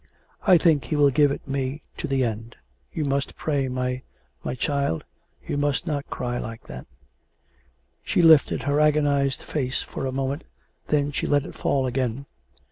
[0.51, 2.55] I think He will give it me to the end....
[2.91, 4.01] You must pray, my...
[4.43, 5.03] my child;
[5.45, 6.87] you must not cry like that."
[8.03, 10.43] (She lifted her agonized face for a moment,
[10.87, 12.25] then she let it fall again.